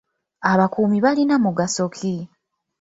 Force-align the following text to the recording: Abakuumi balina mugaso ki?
Abakuumi 0.51 0.97
balina 1.05 1.35
mugaso 1.43 1.85
ki? 1.95 2.15